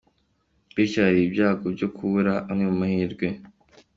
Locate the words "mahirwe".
2.81-3.27